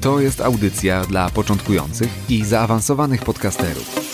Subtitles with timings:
[0.00, 4.08] To jest audycja dla początkujących i zaawansowanych podcasterów.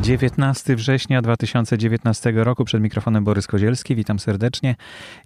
[0.00, 3.96] 19 września 2019 roku przed mikrofonem Borys Kozielski.
[3.96, 4.76] Witam serdecznie.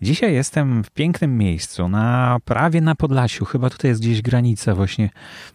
[0.02, 3.44] Dzisiaj jestem w pięknym miejscu, na prawie na Podlasiu.
[3.44, 5.10] Chyba tutaj jest gdzieś granica właśnie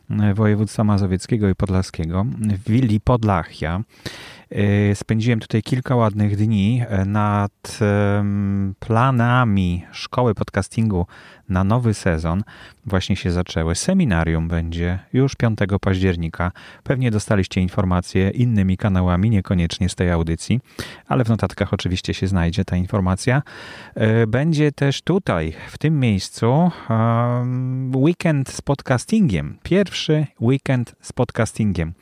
[0.10, 2.26] e, województwa mazowieckiego i podlaskiego.
[2.40, 3.84] W willi Podlachia.
[4.52, 7.80] E, spędziłem tutaj kilka ładnych dni e, nad
[8.80, 11.06] planami szkoły podcastingu
[11.50, 12.44] na nowy sezon
[12.86, 13.76] właśnie się zaczęły.
[13.76, 16.52] Seminarium będzie już 5 października.
[16.84, 20.60] Pewnie dostaliście informacje innymi kanałami, niekoniecznie z tej audycji,
[21.08, 23.42] ale w notatkach oczywiście się znajdzie ta informacja.
[23.96, 26.72] E, będzie też tutaj, w tym miejscu,
[27.96, 29.58] weekend z podcastingiem.
[29.64, 31.94] Pierwszy weekend z podcastingiem.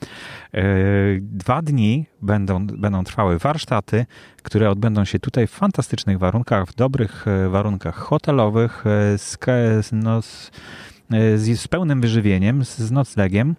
[1.21, 2.34] Dwa dni będą,
[2.77, 4.05] będą trwały warsztaty,
[4.43, 8.83] które odbędą się tutaj w fantastycznych warunkach, w dobrych e, warunkach hotelowych,
[9.17, 9.37] z,
[9.91, 10.51] no, z,
[11.59, 13.55] z pełnym wyżywieniem, z noclegiem.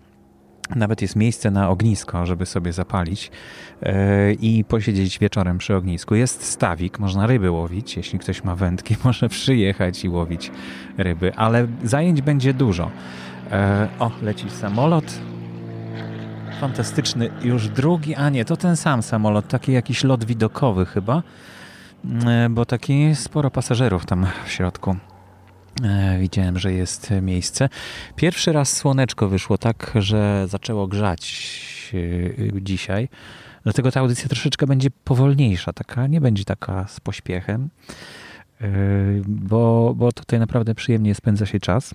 [0.77, 3.31] Nawet jest miejsce na ognisko, żeby sobie zapalić
[4.41, 6.15] i posiedzieć wieczorem przy ognisku.
[6.15, 7.97] Jest stawik, można ryby łowić.
[7.97, 10.51] Jeśli ktoś ma wędki, może przyjechać i łowić
[10.99, 12.91] ryby, ale zajęć będzie dużo.
[13.99, 15.21] O, leci samolot
[16.61, 21.23] Fantastyczny, już drugi, a nie, to ten sam samolot, taki jakiś lot widokowy chyba,
[22.27, 24.97] e, bo taki sporo pasażerów tam w środku.
[25.83, 27.69] E, widziałem, że jest miejsce.
[28.17, 31.53] Pierwszy raz słoneczko wyszło tak, że zaczęło grzać
[31.95, 33.09] e, dzisiaj.
[33.63, 37.69] Dlatego ta audycja troszeczkę będzie powolniejsza, taka nie będzie taka z pośpiechem,
[39.27, 41.95] bo, bo tutaj naprawdę przyjemnie spędza się czas.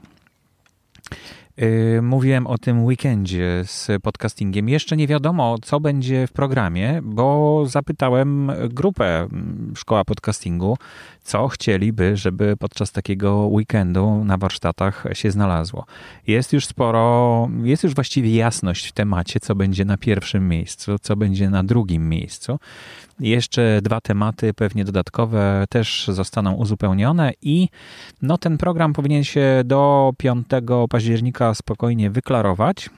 [1.61, 4.69] Y, mówiłem o tym weekendzie z podcastingiem.
[4.69, 10.77] Jeszcze nie wiadomo, co będzie w programie, bo zapytałem grupę mm, Szkoła Podcastingu,
[11.23, 15.85] co chcieliby, żeby podczas takiego weekendu na warsztatach się znalazło.
[16.27, 21.15] Jest już sporo, jest już właściwie jasność w temacie, co będzie na pierwszym miejscu, co
[21.15, 22.59] będzie na drugim miejscu.
[23.19, 27.69] Jeszcze dwa tematy, pewnie dodatkowe, też zostaną uzupełnione i
[28.21, 30.47] no, ten program powinien się do 5
[30.89, 32.89] października spokojnie wyklarować.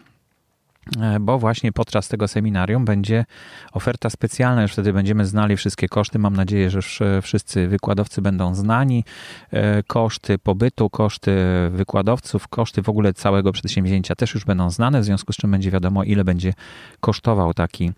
[1.01, 3.25] E, bo właśnie podczas tego seminarium będzie
[3.71, 6.19] oferta specjalna, już wtedy będziemy znali wszystkie koszty.
[6.19, 9.03] Mam nadzieję, że e, wszyscy wykładowcy będą znani.
[9.51, 11.31] E, koszty pobytu, koszty
[11.72, 15.72] wykładowców, koszty w ogóle całego przedsięwzięcia też już będą znane, w związku z czym będzie
[15.72, 16.53] wiadomo, ile będzie
[16.99, 17.91] kosztował taki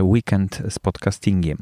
[0.00, 1.58] weekend z podcastingiem.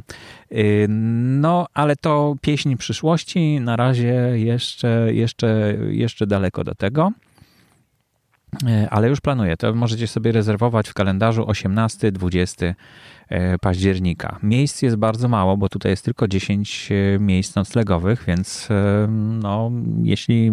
[1.41, 3.61] No, ale to pieśń przyszłości.
[3.61, 7.13] Na razie jeszcze, jeszcze, jeszcze daleko do tego.
[8.67, 9.57] E, ale już planuję.
[9.57, 12.75] To możecie sobie rezerwować w kalendarzu 18-20 e,
[13.61, 14.39] października.
[14.43, 18.69] Miejsc jest bardzo mało, bo tutaj jest tylko 10 e, miejsc noclegowych, więc
[19.43, 19.71] no,
[20.03, 20.53] jeśli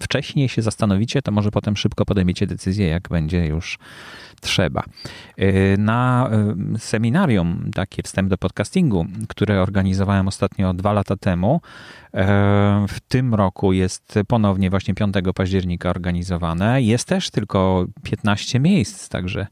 [0.00, 3.78] wcześniej się zastanowicie, to może potem szybko podejmiecie decyzję, jak będzie już
[4.40, 4.82] trzeba.
[5.78, 6.30] Na
[6.78, 11.60] seminarium, takie wstęp do podcastingu, które organizowałem ostatnio dwa lata temu,
[12.88, 16.82] w tym roku jest ponownie właśnie 5 października organizowane.
[16.82, 19.46] Jest też tylko 15 miejsc, także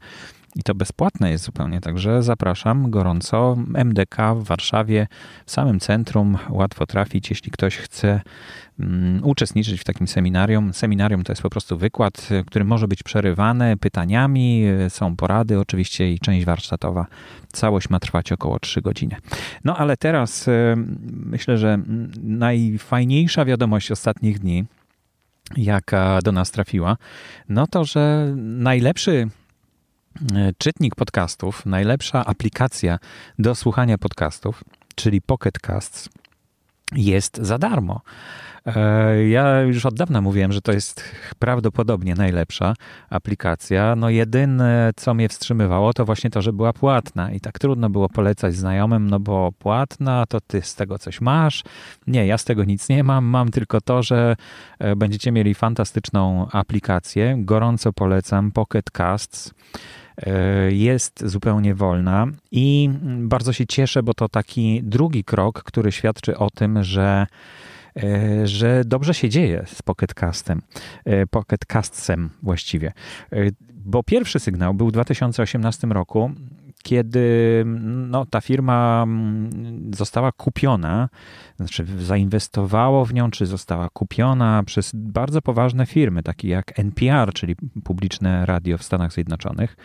[0.55, 3.57] i to bezpłatne jest zupełnie, także zapraszam gorąco.
[3.85, 5.07] MDK w Warszawie,
[5.45, 8.21] w samym centrum, łatwo trafić, jeśli ktoś chce
[8.79, 10.73] um, uczestniczyć w takim seminarium.
[10.73, 16.19] Seminarium to jest po prostu wykład, który może być przerywany pytaniami, są porady oczywiście i
[16.19, 17.05] część warsztatowa.
[17.51, 19.15] Całość ma trwać około 3 godziny.
[19.63, 20.75] No ale teraz y,
[21.11, 21.79] myślę, że
[22.23, 24.65] najfajniejsza wiadomość ostatnich dni,
[25.57, 26.97] jaka do nas trafiła,
[27.49, 29.27] no to, że najlepszy
[30.57, 32.99] czytnik podcastów, najlepsza aplikacja
[33.39, 34.63] do słuchania podcastów,
[34.95, 36.09] czyli Pocket Casts,
[36.95, 38.01] jest za darmo.
[38.65, 41.03] E, ja już od dawna mówiłem, że to jest
[41.39, 42.73] prawdopodobnie najlepsza
[43.09, 43.95] aplikacja.
[43.95, 48.09] No jedyne, co mnie wstrzymywało, to właśnie to, że była płatna i tak trudno było
[48.09, 51.63] polecać znajomym, no bo płatna, to ty z tego coś masz.
[52.07, 53.25] Nie, ja z tego nic nie mam.
[53.25, 54.35] Mam tylko to, że
[54.79, 57.35] e, będziecie mieli fantastyczną aplikację.
[57.39, 59.53] Gorąco polecam Pocket Casts.
[60.17, 66.37] E, jest zupełnie wolna i bardzo się cieszę, bo to taki drugi krok, który świadczy
[66.37, 67.27] o tym, że
[68.03, 70.61] e, że dobrze się dzieje z Pocketcastem,
[71.05, 72.93] e, Pocketcastem właściwie.
[73.85, 76.31] Bo pierwszy sygnał był w 2018 roku,
[76.85, 81.09] kiedy no, ta firma mm, została kupiona,
[81.57, 87.55] znaczy zainwestowało w nią, czy została kupiona przez bardzo poważne firmy, takie jak NPR, czyli
[87.83, 89.77] publiczne radio w Stanach Zjednoczonych,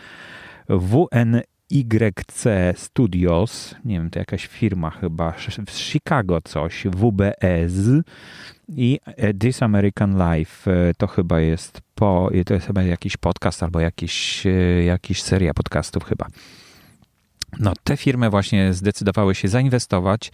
[0.69, 2.45] WNYC
[2.75, 5.33] Studios, nie wiem, to jakaś firma chyba
[5.69, 8.03] z Chicago coś, WBS
[8.75, 8.99] i
[9.39, 14.43] This American Life to chyba jest po, to jest chyba jakiś podcast albo jakiś,
[14.85, 16.27] jakiś seria podcastów chyba.
[17.59, 20.31] No, te firmy właśnie zdecydowały się zainwestować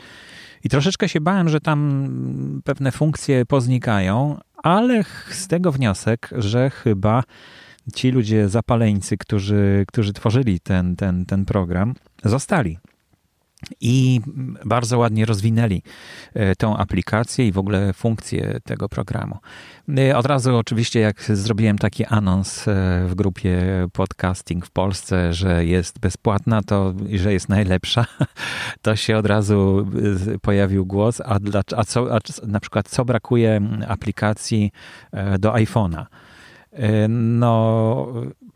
[0.63, 7.23] i troszeczkę się bałem, że tam pewne funkcje poznikają, ale z tego wniosek, że chyba
[7.93, 11.93] ci ludzie zapaleńcy, którzy, którzy tworzyli ten, ten, ten program,
[12.23, 12.77] zostali
[13.81, 14.21] i
[14.65, 15.81] bardzo ładnie rozwinęli
[16.33, 19.37] e, tą aplikację i w ogóle funkcję tego programu.
[19.97, 22.71] E, od razu oczywiście jak zrobiłem taki anons e,
[23.07, 23.61] w grupie
[23.93, 28.05] podcasting w Polsce, że jest bezpłatna, to że jest najlepsza,
[28.81, 29.87] to się od razu
[30.41, 34.71] pojawił głos, a, dla, a, co, a na przykład co brakuje aplikacji
[35.39, 36.05] do iPhone'a?
[37.09, 38.07] No,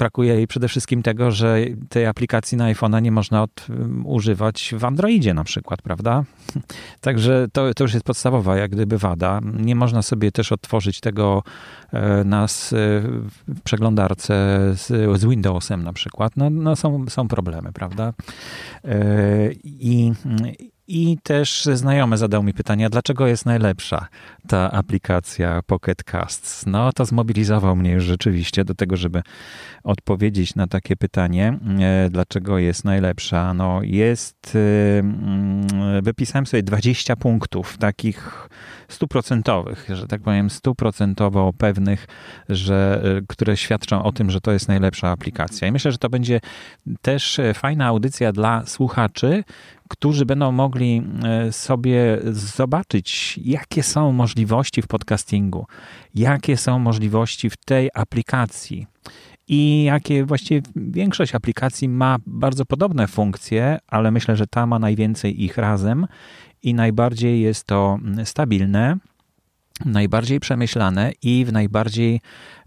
[0.01, 1.57] brakuje jej przede wszystkim tego, że
[1.89, 6.23] tej aplikacji na iPhone'a nie można od, um, używać w Androidzie na przykład, prawda?
[7.01, 9.41] Także to, to już jest podstawowa jak gdyby wada.
[9.43, 11.43] Nie można sobie też otworzyć tego
[11.93, 14.33] e, na w przeglądarce
[14.73, 14.87] z,
[15.21, 16.37] z Windowsem na przykład.
[16.37, 18.13] No, no są, są problemy, prawda?
[18.85, 18.97] E,
[19.63, 20.11] I
[20.91, 24.07] i też znajomy zadał mi pytanie, dlaczego jest najlepsza
[24.47, 26.65] ta aplikacja Pocket Casts.
[26.65, 29.21] No to zmobilizował mnie już rzeczywiście do tego, żeby
[29.83, 33.53] odpowiedzieć na takie pytanie, e, dlaczego jest najlepsza.
[33.53, 35.67] No jest, e, mm,
[36.01, 38.49] wypisałem sobie 20 punktów takich
[38.87, 42.07] stuprocentowych, że tak powiem stuprocentowo pewnych,
[42.49, 45.67] że, e, które świadczą o tym, że to jest najlepsza aplikacja.
[45.67, 46.39] I myślę, że to będzie
[47.01, 49.43] też fajna audycja dla słuchaczy,
[49.91, 55.65] którzy będą mogli e, sobie zobaczyć, jakie są możliwości w podcastingu,
[56.15, 58.87] jakie są możliwości w tej aplikacji
[59.47, 65.43] i jakie właściwie większość aplikacji ma bardzo podobne funkcje, ale myślę, że ta ma najwięcej
[65.43, 66.07] ich razem
[66.63, 68.97] i najbardziej jest to stabilne,
[69.85, 72.21] najbardziej przemyślane i w najbardziej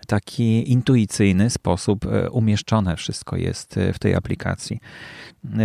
[0.05, 4.81] taki intuicyjny sposób e, umieszczone wszystko jest e, w tej aplikacji.
[5.45, 5.59] E,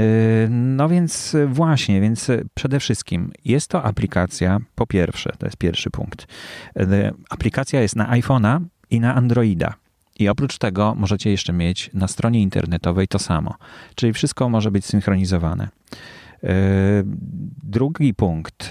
[0.49, 6.27] no więc właśnie, więc przede wszystkim jest to aplikacja, po pierwsze, to jest pierwszy punkt.
[7.29, 9.73] Aplikacja jest na iPhone'a i na Androida.
[10.19, 13.55] I oprócz tego możecie jeszcze mieć na stronie internetowej to samo.
[13.95, 15.67] Czyli wszystko może być synchronizowane.
[17.63, 18.69] Drugi punkt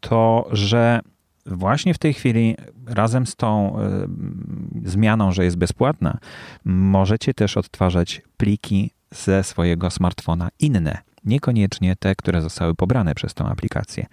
[0.00, 1.00] to, że
[1.46, 2.56] właśnie w tej chwili
[2.86, 3.80] razem z tą
[4.84, 6.18] y, zmianą, że jest bezpłatna,
[6.64, 13.46] możecie też odtwarzać pliki ze swojego smartfona inne, niekoniecznie te, które zostały pobrane przez tą
[13.46, 14.06] aplikację.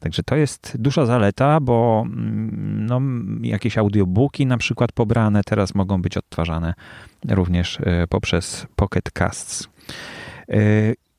[0.00, 3.00] Także to jest duża zaleta, bo mm, no,
[3.42, 6.74] jakieś audiobooki na przykład pobrane teraz mogą być odtwarzane
[7.28, 9.68] również y, poprzez Pocket Casts.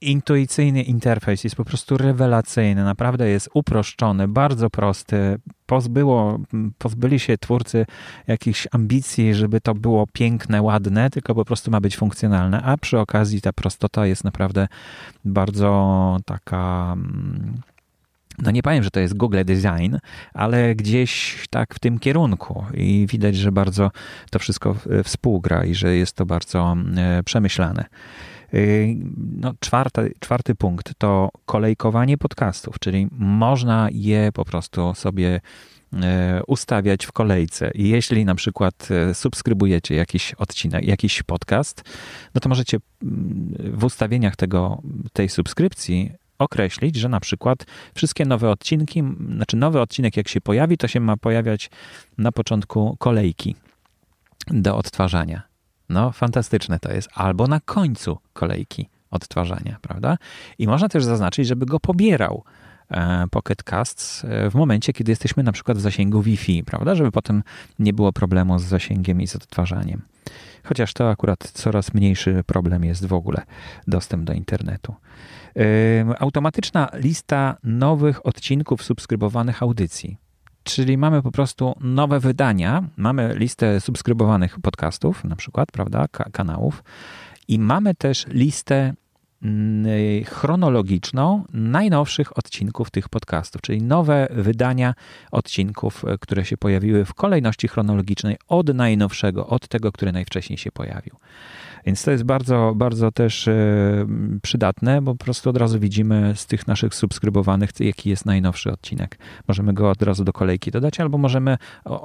[0.06, 5.38] Intuicyjny interfejs jest po prostu rewelacyjny, naprawdę jest uproszczony, bardzo prosty.
[5.66, 6.40] Pozbyło,
[6.78, 7.86] pozbyli się twórcy
[8.28, 13.00] jakichś ambicji, żeby to było piękne, ładne, tylko po prostu ma być funkcjonalne, a przy
[13.00, 14.68] okazji ta prostota jest naprawdę
[15.25, 17.62] bardzo taka mm,
[18.41, 19.96] no nie powiem, że to jest Google Design,
[20.34, 23.91] ale gdzieś tak w tym kierunku i widać, że bardzo
[24.32, 27.86] to wszystko współgra i że jest to bardzo e, przemyślane.
[28.55, 28.95] Y,
[29.38, 35.41] no, czwarty, czwarty punkt to kolejkowanie podcastów, czyli można je po prostu sobie
[35.93, 35.97] y,
[36.47, 37.71] ustawiać w kolejce.
[37.71, 41.83] I jeśli na przykład y, subskrybujecie jakiś odcinek, jakiś podcast,
[42.35, 44.81] no to możecie mm, w ustawieniach tego,
[45.13, 49.03] tej subskrypcji określić, że na przykład wszystkie nowe odcinki,
[49.35, 51.69] znaczy nowy odcinek jak się pojawi, to się ma pojawiać
[52.17, 53.55] na początku kolejki
[54.47, 55.54] do odtwarzania.
[55.89, 57.10] No, fantastyczne to jest.
[57.13, 60.18] Albo na końcu kolejki odtwarzania, prawda?
[60.60, 62.44] I można też zaznaczyć, żeby go pobierał
[62.92, 66.96] e, Pocket Casts e, w momencie, kiedy jesteśmy na przykład w zasięgu Wi-Fi, prawda?
[66.96, 67.44] Żeby potem
[67.80, 70.01] nie było problemu z zasięgiem i z odtwarzaniem.
[70.63, 73.42] Chociaż to akurat coraz mniejszy problem jest w ogóle
[73.88, 74.96] dostęp do internetu.
[75.58, 80.18] E, automatyczna lista nowych odcinków subskrybowanych audycji.
[80.65, 86.84] Czyli mamy po prostu nowe wydania, mamy listę subskrybowanych podcastów, na przykład, prawda, kanałów,
[87.48, 88.93] i mamy też listę
[90.25, 94.93] chronologiczną najnowszych odcinków tych podcastów, czyli nowe wydania
[95.31, 101.15] odcinków, które się pojawiły w kolejności chronologicznej od najnowszego, od tego, który najwcześniej się pojawił.
[101.86, 103.54] Więc to jest bardzo, bardzo też e,
[104.42, 109.18] przydatne, bo po prostu od razu widzimy z tych naszych subskrybowanych, jaki jest najnowszy odcinek.
[109.48, 111.58] Możemy go od razu do kolejki dodać, albo możemy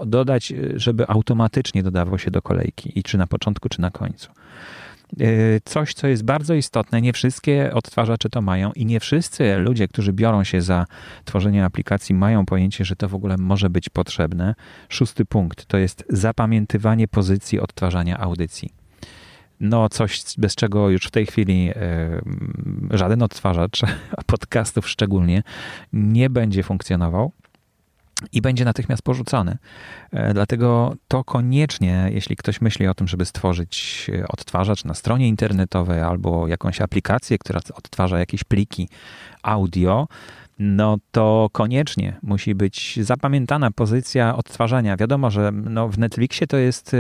[0.07, 4.31] dodać, e, żeby automatycznie dodawał się do kolejki i czy na początku, czy na końcu.
[5.21, 5.25] E,
[5.65, 10.13] coś, co jest bardzo istotne, nie wszystkie odtwarzacze to mają i nie wszyscy ludzie, którzy
[10.13, 10.87] biorą się za
[11.25, 14.55] tworzenie aplikacji, mają pojęcie, że to w ogóle może być potrzebne.
[14.89, 18.80] Szósty punkt to jest zapamiętywanie pozycji odtwarzania audycji
[19.61, 22.21] no coś, bez czego już w tej chwili e,
[22.91, 23.81] żaden odtwarzacz,
[24.27, 25.43] podcastów szczególnie,
[25.93, 27.33] nie będzie funkcjonował
[28.33, 29.59] i będzie natychmiast porzucony.
[30.13, 35.29] E, dlatego to koniecznie, jeśli ktoś myśli o tym, żeby stworzyć e, odtwarzacz na stronie
[35.29, 38.89] internetowej albo jakąś aplikację, która odtwarza jakieś pliki
[39.43, 40.09] audio,
[40.61, 44.97] no to koniecznie musi być zapamiętana pozycja odtwarzania.
[44.97, 46.97] Wiadomo, że no w Netflixie to jest e,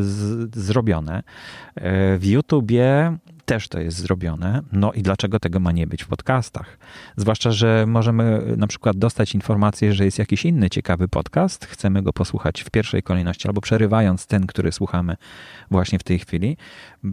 [0.00, 1.22] z, zrobione.
[1.74, 3.16] E, w YouTubie
[3.52, 4.62] też to jest zrobione.
[4.72, 6.78] No i dlaczego tego ma nie być w podcastach?
[7.16, 12.12] Zwłaszcza, że możemy na przykład dostać informację, że jest jakiś inny ciekawy podcast, chcemy go
[12.12, 15.16] posłuchać w pierwszej kolejności, albo przerywając ten, który słuchamy
[15.70, 16.56] właśnie w tej chwili,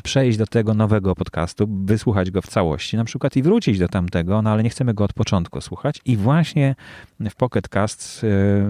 [0.04, 4.42] przejść do tego nowego podcastu, wysłuchać go w całości, na przykład i wrócić do tamtego,
[4.42, 6.02] no ale nie chcemy go od początku słuchać.
[6.06, 6.76] I właśnie
[7.20, 8.28] w Pocket Cast y,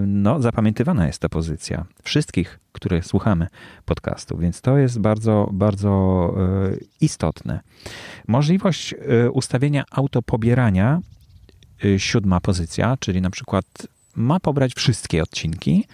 [0.07, 3.47] no, zapamiętywana jest ta pozycja wszystkich które słuchamy
[3.85, 7.59] podcastu, więc to jest bardzo, bardzo e, istotne.
[8.27, 11.01] Możliwość e, ustawienia autopobierania,
[11.85, 13.65] e, siódma pozycja, czyli na przykład
[14.15, 15.85] ma pobrać wszystkie odcinki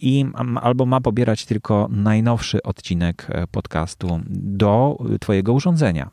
[0.00, 0.26] i
[0.62, 6.10] albo ma pobierać tylko najnowszy odcinek podcastu do Twojego urządzenia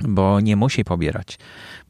[0.00, 1.38] bo nie musi pobierać.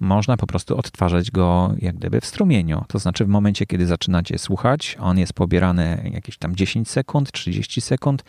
[0.00, 2.84] Można po prostu odtwarzać go jak gdyby w strumieniu.
[2.88, 7.80] To znaczy w momencie, kiedy zaczynacie słuchać, on jest pobierany jakieś tam 10 sekund, 30
[7.80, 8.24] sekund,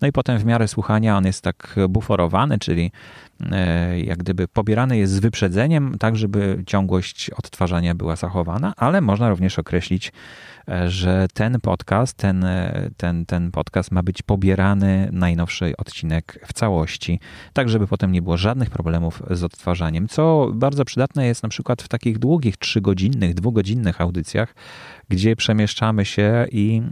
[0.00, 2.92] no i potem w miarę słuchania on jest tak buforowany, czyli
[3.50, 9.28] e, jak gdyby pobierany jest z wyprzedzeniem, tak żeby ciągłość odtwarzania była zachowana, ale można
[9.28, 10.12] również określić
[10.86, 12.46] że ten podcast, ten,
[12.96, 17.20] ten, ten podcast ma być pobierany, najnowszy odcinek w całości,
[17.52, 21.82] tak żeby potem nie było żadnych problemów z odtwarzaniem, co bardzo przydatne jest na przykład
[21.82, 24.54] w takich długich, trzygodzinnych, dwugodzinnych audycjach,
[25.08, 26.82] gdzie przemieszczamy się i,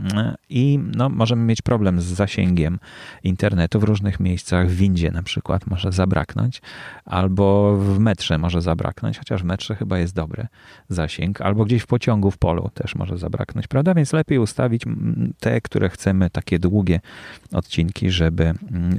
[0.48, 2.78] i no, możemy mieć problem z zasięgiem
[3.22, 4.68] internetu w różnych miejscach.
[4.68, 6.62] W windzie na przykład może zabraknąć,
[7.04, 10.46] albo w metrze może zabraknąć, chociaż w metrze chyba jest dobry
[10.88, 13.94] zasięg, albo gdzieś w pociągu w polu też może zabraknąć, prawda?
[13.94, 14.82] Więc lepiej ustawić
[15.40, 17.00] te, które chcemy, takie długie
[17.52, 18.54] odcinki, żeby,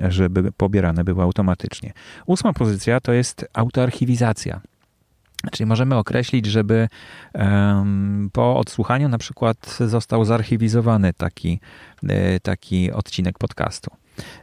[0.10, 1.94] żeby pobierane były automatycznie.
[2.26, 4.62] Ósma pozycja to jest autoarchiwizacja.
[5.52, 6.88] Czyli możemy określić, żeby
[8.34, 11.60] po odsłuchaniu na przykład został zarchiwizowany taki,
[12.10, 13.92] e, taki odcinek podcastu.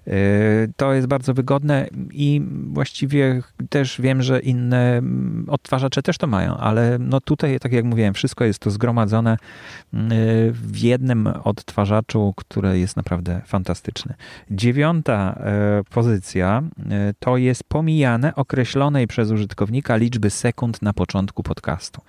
[0.06, 0.12] E,
[0.76, 6.56] to jest bardzo wygodne i właściwie też wiem, że inne mm, odtwarzacze też to mają,
[6.56, 9.36] ale no tutaj, tak jak mówiłem, wszystko jest to zgromadzone
[9.94, 10.10] mm,
[10.52, 14.14] w jednym odtwarzaczu, który jest naprawdę fantastyczny.
[14.50, 16.62] Dziewiąta e, pozycja
[17.18, 22.00] to jest pomijane określonej przez użytkownika liczby sekund na początku podcastu.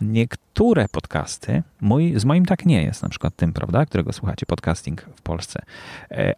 [0.00, 5.02] Niektóre podcasty, mój, z moim tak nie jest, na przykład tym, prawda, którego słuchacie, podcasting
[5.16, 5.62] w Polsce,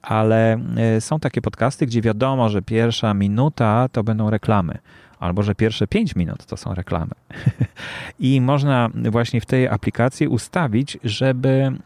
[0.03, 4.79] ale E, są takie podcasty, gdzie wiadomo, że pierwsza minuta to będą reklamy
[5.21, 7.11] albo że pierwsze 5 minut to są reklamy.
[8.19, 11.81] I można właśnie w tej aplikacji ustawić, żeby, mm,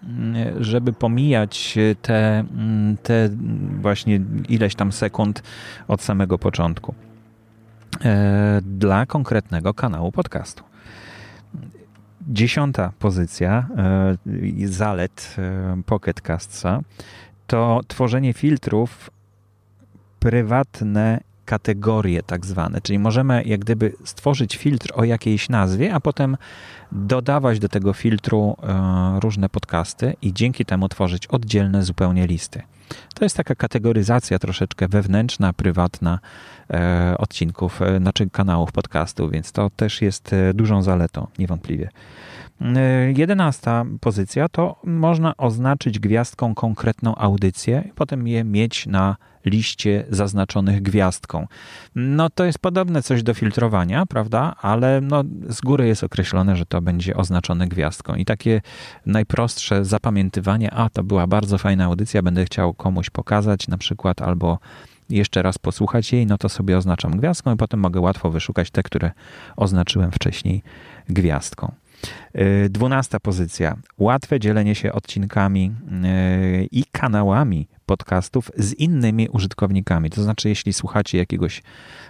[0.64, 3.31] żeby pomijać te, mm, te
[3.81, 5.43] właśnie ileś tam sekund
[5.88, 6.95] od samego początku
[8.04, 10.64] e, dla konkretnego kanału podcastu.
[12.28, 14.16] Dziesiąta pozycja e,
[14.66, 15.37] zalet
[15.87, 16.81] Pocket Castsa
[17.47, 19.11] to tworzenie filtrów
[20.19, 26.37] prywatne kategorie tak zwane, czyli możemy jak gdyby stworzyć filtr o jakiejś nazwie, a potem
[26.93, 32.62] dodawać do tego filtru e, różne podcasty i dzięki temu tworzyć oddzielne zupełnie listy.
[33.14, 36.19] To jest taka kategoryzacja troszeczkę wewnętrzna, prywatna e,
[37.18, 41.88] odcinków, e, znaczy kanałów podcastu, więc to też jest dużą zaletą, niewątpliwie.
[43.16, 51.47] Jedenasta pozycja to można oznaczyć gwiazdką konkretną audycję potem je mieć na liście zaznaczonych gwiazdką.
[51.94, 54.54] No to jest podobne coś do filtrowania, prawda?
[54.61, 58.14] Ale no, z góry jest określone, że to będzie oznaczone gwiazdką.
[58.14, 58.61] I takie
[59.06, 64.59] najprostsze zapamiętywanie, a to była bardzo fajna audycja, będę chciał komuś pokazać na przykład, albo
[65.11, 68.82] jeszcze raz posłuchać jej, no to sobie oznaczam gwiazdką i potem mogę łatwo wyszukać te,
[68.82, 69.11] które
[69.56, 70.62] oznaczyłem wcześniej
[71.08, 71.73] gwiazdką.
[72.37, 73.76] Y, dwunasta pozycja.
[73.99, 75.73] Łatwe dzielenie się odcinkami
[76.62, 80.11] y, i kanałami podcastów z innymi użytkownikami.
[80.11, 81.62] To znaczy, jeśli słuchacie jakiegoś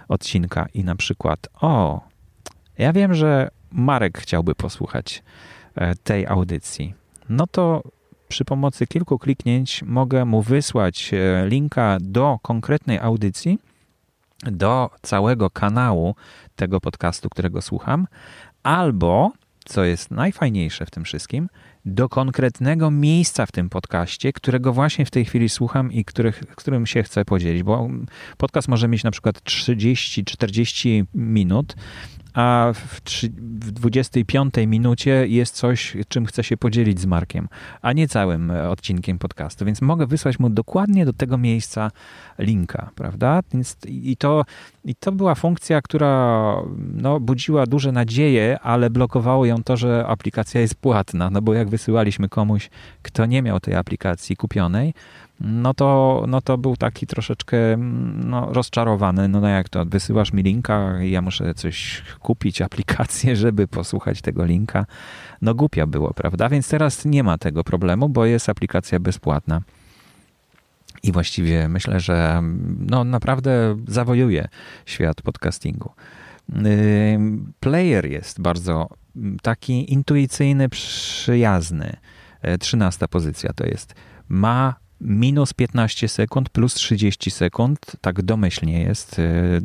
[0.07, 2.01] odcinka i na przykład, o,
[2.77, 5.23] ja wiem, że Marek chciałby posłuchać
[5.75, 6.93] e, tej audycji,
[7.29, 7.83] no to
[8.27, 13.59] przy pomocy kilku kliknięć mogę mu wysłać e, linka do konkretnej audycji,
[14.43, 16.15] do całego kanału
[16.55, 18.07] tego podcastu, którego słucham,
[18.63, 19.31] albo,
[19.65, 21.49] co jest najfajniejsze w tym wszystkim,
[21.85, 26.85] do konkretnego miejsca w tym podcaście, którego właśnie w tej chwili słucham i których, którym
[26.85, 27.89] się chcę podzielić, bo
[28.37, 31.75] podcast może mieć na przykład 30-40 minut,
[32.35, 33.01] a w,
[33.59, 37.47] w 25 minucie jest coś, czym chcę się podzielić z Markiem,
[37.81, 39.65] a nie całym odcinkiem podcastu.
[39.65, 41.91] Więc mogę wysłać mu dokładnie do tego miejsca
[42.39, 43.41] linka, prawda?
[43.53, 44.45] Więc i to,
[44.85, 50.61] i to była funkcja, która no, budziła duże nadzieje, ale blokowało ją to, że aplikacja
[50.61, 51.29] jest płatna.
[51.29, 52.69] No bo jak wysyłaliśmy komuś,
[53.01, 54.93] kto nie miał tej aplikacji kupionej,
[55.39, 57.57] no to, no to był taki troszeczkę
[58.25, 59.27] no, rozczarowany.
[59.27, 64.21] No, no jak to, wysyłasz mi linka i ja muszę coś kupić, aplikację, żeby posłuchać
[64.21, 64.85] tego linka.
[65.41, 66.49] No głupia było, prawda?
[66.49, 69.61] Więc teraz nie ma tego problemu, bo jest aplikacja bezpłatna.
[71.03, 72.41] I właściwie myślę, że
[72.79, 74.47] no, naprawdę zawojuje
[74.85, 75.91] świat podcastingu.
[77.59, 78.89] Player jest bardzo
[79.41, 81.97] taki intuicyjny, przyjazny.
[82.41, 83.95] E, trzynasta pozycja to jest.
[84.29, 89.61] Ma minus 15 sekund plus 30 sekund, tak domyślnie jest, y,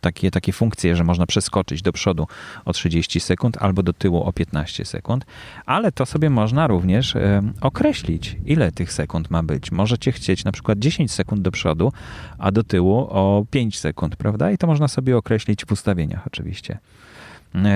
[0.00, 2.26] takie, takie funkcje, że można przeskoczyć do przodu
[2.64, 5.26] o 30 sekund albo do tyłu o 15 sekund,
[5.66, 9.72] ale to sobie można również y, określić, ile tych sekund ma być.
[9.72, 11.92] Możecie chcieć na przykład 10 sekund do przodu,
[12.38, 14.50] a do tyłu o 5 sekund, prawda?
[14.50, 16.78] I to można sobie określić w ustawieniach oczywiście.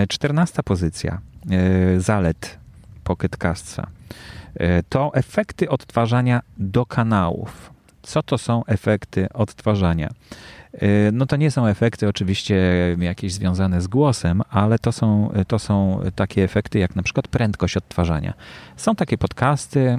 [0.08, 1.20] 14 y, pozycja
[1.98, 2.58] zalet
[3.06, 3.36] Pocket.
[4.56, 7.70] E, to efekty odtwarzania do kanałów.
[8.02, 10.10] Co to są efekty odtwarzania?
[10.72, 12.56] E, no to nie są efekty oczywiście
[12.98, 17.76] jakieś związane z głosem, ale to są, to są takie efekty jak na przykład prędkość
[17.76, 18.34] odtwarzania.
[18.76, 19.98] Są takie podcasty,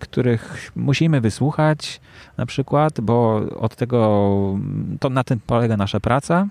[0.00, 2.00] których musimy wysłuchać
[2.36, 4.58] na przykład, bo od tego,
[5.00, 6.46] to na tym polega nasza praca,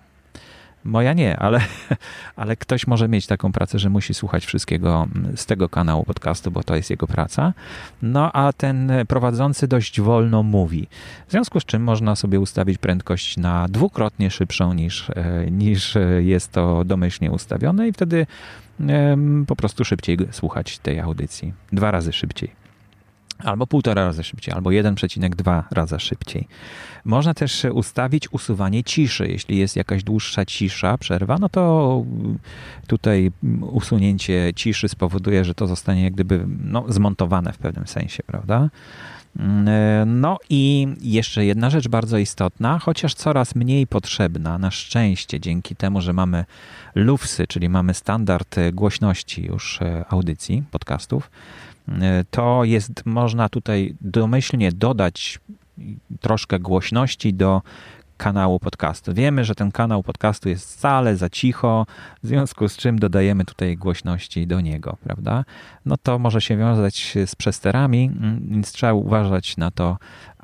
[0.88, 1.62] Moja nie, ale,
[2.36, 6.64] ale ktoś może mieć taką pracę, że musi słuchać wszystkiego z tego kanału podcastu, bo
[6.64, 7.54] to jest jego praca.
[8.02, 10.88] No a ten prowadzący dość wolno mówi.
[11.28, 16.52] W związku z czym można sobie ustawić prędkość na dwukrotnie szybszą niż, e, niż jest
[16.52, 18.28] to domyślnie ustawione i wtedy
[19.48, 21.54] po prostu szybciej słuchać tej audycji.
[21.72, 22.67] Dwa razy szybciej
[23.44, 26.48] albo półtora razy szybciej, albo 1,2 raza szybciej.
[27.06, 29.28] Można też ustawić usuwanie ciszy.
[29.28, 32.04] Jeśli jest jakaś dłuższa cisza, przerwa, no to
[32.88, 38.70] tutaj usunięcie ciszy spowoduje, że to zostanie jak gdyby no, zmontowane w pewnym sensie, prawda?
[40.06, 46.02] No i jeszcze jedna rzecz bardzo istotna, chociaż coraz mniej potrzebna, na szczęście, dzięki temu,
[46.02, 46.46] że mamy
[46.96, 51.32] lufsy, czyli mamy standard głośności już e, audycji, podcastów,
[52.32, 55.40] to jest, można tutaj domyślnie dodać
[56.22, 57.62] troszkę głośności do
[58.18, 59.14] kanału podcastu.
[59.14, 61.86] Wiemy, że ten kanał podcastu jest wcale za cicho,
[62.24, 65.46] w związku z czym dodajemy tutaj głośności do niego, prawda?
[65.86, 69.98] No to może się wiązać z przesterami, więc trzeba uważać na to,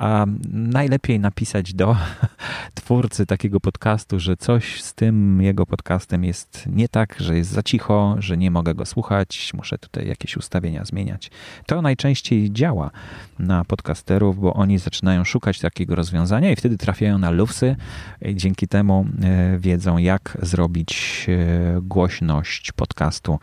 [0.04, 1.98] a najlepiej napisać do
[2.76, 7.64] twórcy takiego podcastu, że coś z tym jego podcastem jest nie tak, że jest za
[7.64, 11.32] cicho, że nie mogę go słuchać, muszę tutaj jakieś ustawienia zmieniać.
[11.66, 12.92] To najczęściej działa
[13.40, 17.76] na podcasterów, bo oni zaczynają szukać takiego rozwiązania i wtedy trafiają na lufsy
[18.22, 23.40] i dzięki temu e, wiedzą, jak zrobić e, głośność podcastu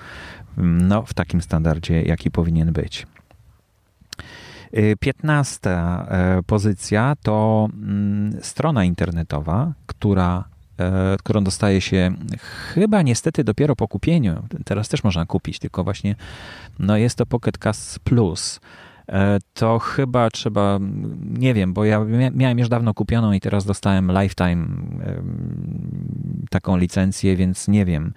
[0.57, 3.07] no, w takim standardzie, jaki powinien być.
[4.79, 10.45] Y, piętnasta e, pozycja to mm, strona internetowa, która
[10.79, 12.13] e, którą dostaje się
[12.75, 14.43] chyba niestety dopiero po kupieniu.
[14.65, 16.17] Teraz też można kupić, tylko właśnie
[16.79, 18.61] no jest to Pocket Cast Plus.
[19.11, 20.79] E, to chyba trzeba,
[21.21, 24.67] nie wiem, bo ja miałem już dawno kupioną i teraz dostałem lifetime
[26.51, 28.13] taką licencję, więc nie wiem.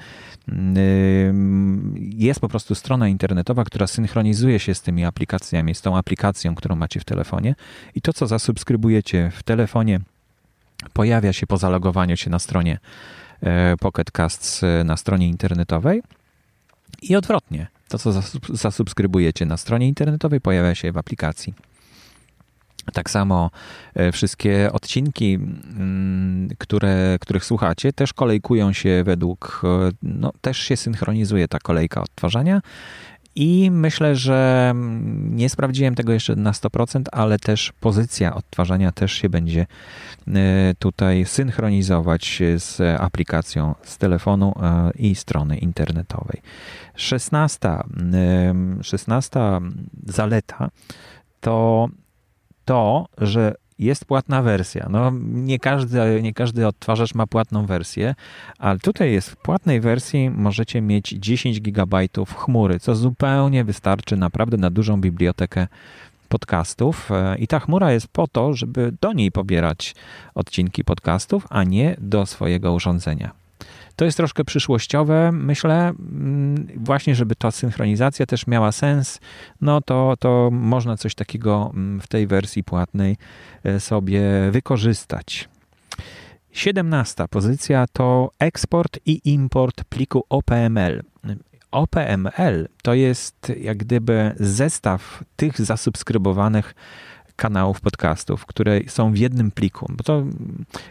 [1.95, 6.75] Jest po prostu strona internetowa, która synchronizuje się z tymi aplikacjami, z tą aplikacją, którą
[6.75, 7.55] macie w telefonie
[7.95, 9.99] i to, co zasubskrybujecie w telefonie,
[10.93, 12.79] pojawia się po zalogowaniu się na stronie
[13.41, 16.01] e, Pocket Casts na stronie internetowej
[17.01, 17.67] i odwrotnie.
[17.93, 18.11] To, co
[18.49, 21.53] zasubskrybujecie na stronie internetowej, pojawia się w aplikacji.
[22.93, 23.51] Tak samo
[23.93, 30.77] e, wszystkie odcinki, mm, które, których słuchacie, też kolejkują się według, e, no, też się
[30.77, 32.61] synchronizuje ta kolejka odtwarzania.
[33.35, 39.13] I myślę, że mm, nie sprawdziłem tego jeszcze na 100%, ale też pozycja odtwarzania też
[39.13, 39.65] się będzie
[40.27, 44.53] e, tutaj synchronizować z aplikacją z telefonu
[44.95, 46.41] i strony internetowej.
[46.95, 47.59] 16,
[48.81, 49.39] 16
[50.05, 50.69] zaleta
[51.41, 51.87] to
[52.65, 54.87] to, że jest płatna wersja.
[54.89, 58.15] No, nie każdy, nie każdy odtwarzacz ma płatną wersję,
[58.59, 61.97] ale tutaj jest w płatnej wersji możecie mieć 10 GB
[62.37, 65.67] chmury, co zupełnie wystarczy naprawdę na dużą bibliotekę
[66.29, 67.11] podcastów.
[67.11, 69.95] E, I ta chmura jest po to, żeby do niej pobierać
[70.35, 73.42] odcinki podcastów, a nie do swojego urządzenia.
[73.95, 79.19] To jest troszkę przyszłościowe, myślę, mm, właśnie, żeby ta synchronizacja też miała sens,
[79.61, 83.17] no to, to można coś takiego mm, w tej wersji płatnej
[83.63, 85.49] e, sobie wykorzystać.
[86.51, 91.03] 17 pozycja to eksport i import pliku OPML.
[91.71, 96.75] OPML to jest jak gdyby zestaw tych zasubskrybowanych
[97.35, 100.23] kanałów podcastów, które są w jednym pliku, bo to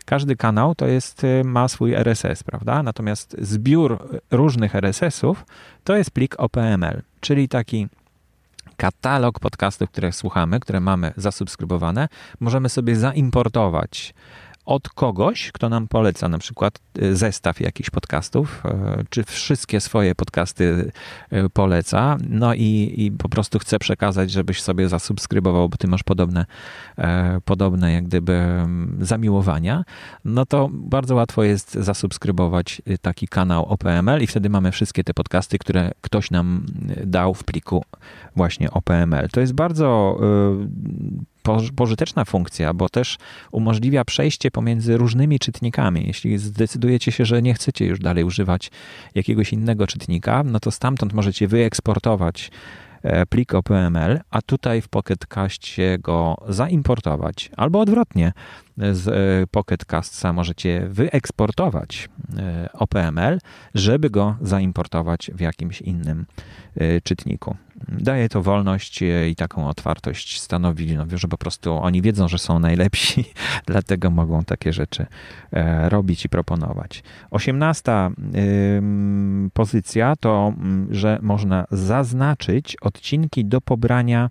[0.05, 2.83] każdy kanał to jest, y, ma swój RSS, prawda?
[2.83, 5.44] Natomiast zbiór różnych RSS-ów
[5.85, 7.88] to jest plik OPML, czyli taki
[8.76, 12.09] katalog podcastów, które słuchamy, które mamy zasubskrybowane,
[12.40, 14.14] możemy sobie zaimportować
[14.64, 18.62] od kogoś, kto nam poleca na przykład y, zestaw jakichś podcastów,
[19.01, 20.92] y, czy wszystkie swoje podcasty
[21.33, 26.03] y, poleca, no i, i po prostu chce przekazać, żebyś sobie zasubskrybował, bo ty masz
[26.03, 26.46] podobne,
[26.98, 29.85] e, podobne jak gdyby mm, zamiłowania,
[30.25, 35.59] no to bardzo łatwo jest zasubskrybować taki kanał OPML i wtedy mamy wszystkie te podcasty,
[35.59, 36.66] które ktoś nam
[37.07, 37.85] dał w pliku
[38.37, 39.29] właśnie OPML.
[39.29, 40.18] To jest bardzo
[41.76, 43.18] pożyteczna funkcja, bo też
[43.52, 46.05] umożliwia przejście pomiędzy różnymi czytnikami.
[46.07, 48.70] Jeśli zdecydujecie się, że nie chcecie już dalej używać
[49.14, 52.50] jakiegoś innego czytnika, no to stamtąd możecie wyeksportować
[53.02, 58.33] e, plik OPML, a tutaj w Pocket Castie go zaimportować, albo odwrotnie,
[58.92, 63.38] z e, Pocket Castsa możecie wyeksportować e, OPML,
[63.74, 66.26] żeby go zaimportować w jakimś innym
[67.05, 67.57] czytniku
[67.88, 72.59] daje to wolność i taką otwartość stanowi, no, że po prostu oni wiedzą, że są
[72.59, 73.25] najlepsi,
[73.66, 75.07] dlatego mogą takie rzeczy
[75.53, 77.03] e, robić i proponować.
[77.31, 78.11] Osiemnasta
[79.53, 80.53] pozycja to,
[80.90, 84.31] że można zaznaczyć odcinki do pobrania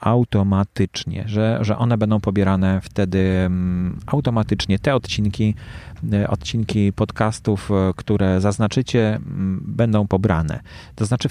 [0.00, 3.50] automatycznie, że, że one będą pobierane wtedy
[4.06, 4.78] automatycznie.
[4.78, 5.54] Te odcinki,
[6.12, 9.18] e, odcinki podcastów, e, które zaznaczycie,
[9.60, 10.60] będą pobrane.
[10.94, 11.28] To znaczy,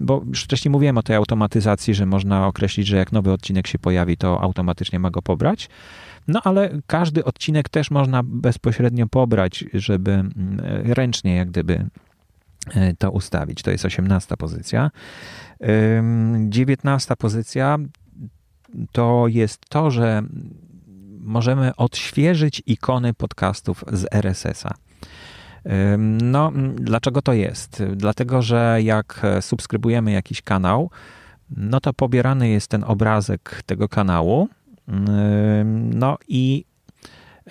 [0.00, 3.78] bo już wcześniej mówiłem o tej automatyzacji, że można określić, że jak nowy odcinek się
[3.78, 5.68] pojawi, to automatycznie ma go pobrać.
[6.28, 10.24] No ale każdy odcinek też można bezpośrednio pobrać, żeby
[10.84, 11.86] ręcznie jak gdyby
[12.98, 13.62] to ustawić.
[13.62, 14.90] To jest 18 pozycja.
[16.48, 17.78] 19 pozycja
[18.92, 20.22] to jest to, że
[21.20, 24.74] możemy odświeżyć ikony podcastów z RSS-a.
[26.22, 27.82] No, dlaczego to jest?
[27.96, 30.90] Dlatego, że jak subskrybujemy jakiś kanał,
[31.56, 34.48] no to pobierany jest ten obrazek tego kanału.
[35.74, 36.64] No i,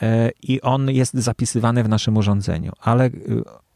[0.01, 3.11] e, i on jest zapisywany w naszym urządzeniu, ale y,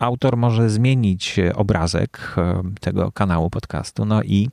[0.01, 4.49] autor może zmienić obrazek e, tego kanału podcastu, no i,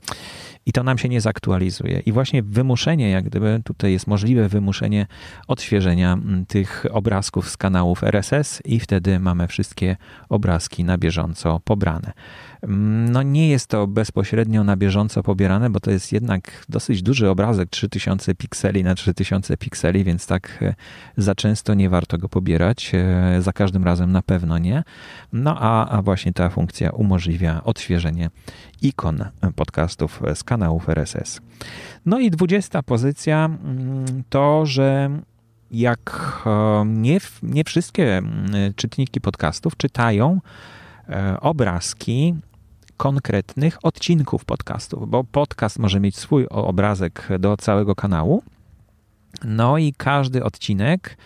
[0.66, 2.00] i to nam się nie zaktualizuje.
[2.00, 5.06] I właśnie wymuszenie, jak gdyby tutaj jest możliwe wymuszenie
[5.46, 9.96] odświeżenia tych obrazków z kanałów RSS i wtedy mamy wszystkie
[10.28, 12.12] obrazki na bieżąco pobrane.
[13.08, 17.70] No nie jest to bezpośrednio na bieżąco pobierane, bo to jest jednak dosyć duży obrazek,
[17.70, 20.74] 3000 pikseli na 3000 pikseli, więc tak e,
[21.16, 24.84] za często nie warto go pobierać, e, za każdym razem na pewno nie.
[25.42, 28.30] No a, a właśnie ta funkcja umożliwia odświeżenie
[28.82, 29.24] ikon
[29.56, 31.40] podcastów z kanałów RSS.
[32.06, 35.10] No i 20 pozycja mm, to, że
[35.70, 40.40] jak e, nie, nie wszystkie mm, czytniki podcastów czytają
[41.40, 42.34] obrazki
[42.96, 48.42] konkretnych odcinków podcastów, bo podcast może mieć swój obrazek do całego kanału.
[49.44, 51.16] No i każdy odcinek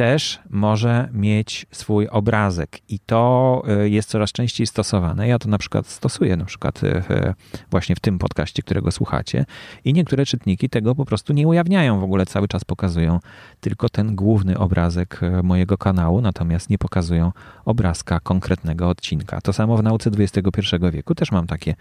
[0.00, 5.28] też może mieć swój obrazek i to e, jest coraz częściej stosowane.
[5.28, 7.34] Ja to na przykład stosuję na przykład e,
[7.70, 9.44] właśnie w tym podcaście, którego słuchacie
[9.84, 13.20] i niektóre czytniki tego po prostu nie ujawniają w ogóle, cały czas pokazują
[13.60, 17.32] tylko ten główny obrazek e, mojego kanału, natomiast nie pokazują
[17.64, 19.40] obrazka konkretnego odcinka.
[19.40, 21.74] To samo w nauce XXI wieku też mam takie,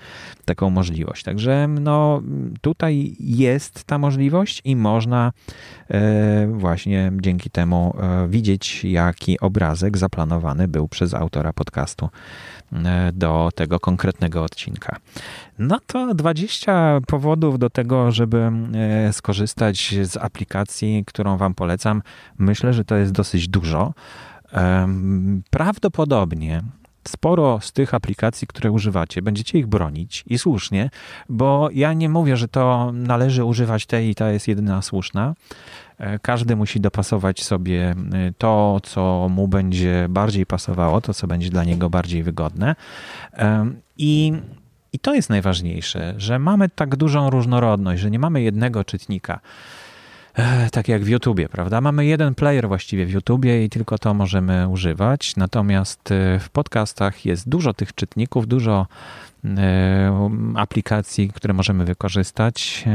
[0.46, 1.24] taką możliwość.
[1.24, 2.22] Także no,
[2.62, 5.32] tutaj jest ta możliwość i można
[6.48, 12.10] właśnie dzięki temu E, widzieć, jaki obrazek zaplanowany był przez autora podcastu
[12.74, 14.98] e, do tego konkretnego odcinka.
[15.60, 22.02] No to 20 powodów do tego, żeby e, skorzystać z aplikacji, którą Wam polecam.
[22.38, 23.94] Myślę, że to jest dosyć dużo.
[25.50, 26.64] Prawdopodobnie
[27.08, 30.90] sporo z tych aplikacji, które używacie, będziecie ich bronić i słusznie,
[31.30, 35.34] bo ja nie mówię, że to należy używać tej i ta jest jedyna słuszna.
[36.00, 37.96] E, każdy musi dopasować sobie e,
[38.38, 42.76] to, co mu będzie bardziej pasowało, to, co będzie dla niego bardziej wygodne.
[43.34, 44.34] E, I
[44.94, 49.40] i to jest najważniejsze, że mamy tak dużą różnorodność, że nie mamy jednego czytnika.
[50.72, 51.82] Tak jak w YouTubie, prawda?
[51.82, 55.36] Mamy jeden player właściwie w YouTubie i tylko to możemy używać.
[55.36, 56.02] Natomiast
[56.40, 58.88] w podcastach jest dużo tych czytników, dużo
[60.56, 62.86] aplikacji, które możemy wykorzystać.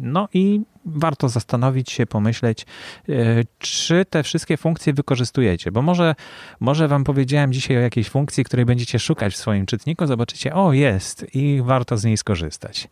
[0.00, 2.66] No i warto zastanowić się, pomyśleć,
[3.08, 3.14] e,
[3.58, 6.14] czy te wszystkie funkcje wykorzystujecie, bo może,
[6.60, 10.72] może wam powiedziałem dzisiaj o jakiejś funkcji, której będziecie szukać w swoim czytniku, zobaczycie, o
[10.72, 12.88] jest i warto z niej skorzystać.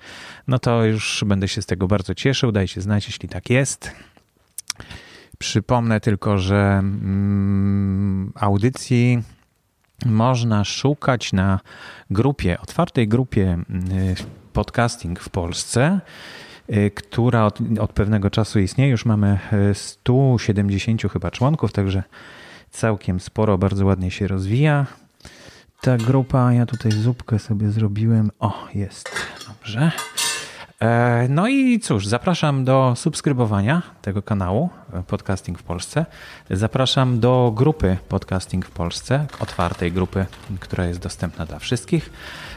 [0.49, 3.93] No to już będę się z tego bardzo cieszył, dajcie znać, jeśli tak jest.
[5.39, 9.23] Przypomnę tylko, że mm, audycji
[10.07, 11.61] można szukać na
[12.11, 13.59] grupie, otwartej grupie
[13.93, 14.15] y,
[14.53, 16.01] podcasting w Polsce,
[16.71, 18.91] y, która od, od, pewnego czasu istnieje.
[18.91, 19.39] Już mamy
[19.75, 22.03] 170 y, chyba członków, także
[22.71, 24.87] całkiem sporo, bardzo ładnie się rozwija.
[25.81, 28.31] Ta grupa, ja tutaj zupkę sobie zrobiłem.
[28.39, 29.11] O, jest.
[29.49, 29.93] Dobrze.
[30.83, 36.07] E, no i cóż, zapraszam do subskrybowania tego kanału e, Podcasting w Polsce.
[36.51, 40.27] Zapraszam do grupy Podcasting w Polsce, otwartej grupy,
[40.61, 42.11] która jest dostępna dla wszystkich.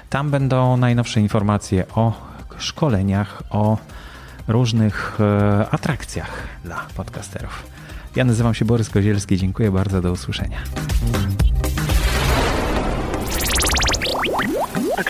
[0.09, 2.13] Tam będą najnowsze informacje o
[2.57, 3.77] szkoleniach, o
[4.47, 7.63] różnych e, atrakcjach dla podcasterów.
[8.15, 10.57] Ja nazywam się Borys Kozielski, dziękuję bardzo, do usłyszenia.